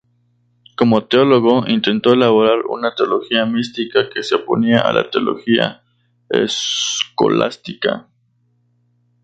Como 0.75 1.05
teólogo, 1.05 1.67
intentó 1.67 2.13
elaborar 2.13 2.63
una 2.67 2.95
teología 2.95 3.45
mística 3.45 4.09
que 4.09 4.23
se 4.23 4.33
oponía 4.33 4.79
a 4.79 4.91
la 4.93 5.07
teología 5.11 5.83
escolástica. 6.27 8.07